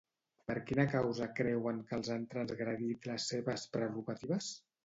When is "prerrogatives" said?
3.77-4.53